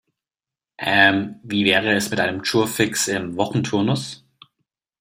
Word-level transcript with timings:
Ähm, 0.79 1.39
wie 1.43 1.63
wäre 1.63 1.91
es 1.93 2.09
mit 2.09 2.19
einem 2.19 2.41
Jour 2.41 2.67
fixe 2.67 3.15
im 3.15 3.37
Wochenturnus? 3.37 4.25